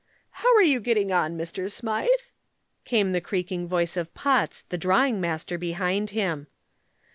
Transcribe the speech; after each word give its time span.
"How 0.31 0.51
are 0.55 0.63
you 0.63 0.79
getting 0.79 1.11
on, 1.11 1.37
Mr. 1.37 1.69
Smythe?" 1.69 2.09
came 2.85 3.11
the 3.11 3.21
creaking 3.21 3.67
voice 3.67 3.95
of 3.95 4.11
Potts, 4.15 4.63
the 4.69 4.75
drawing 4.79 5.21
master, 5.21 5.59
behind 5.59 6.09
him. 6.09 6.47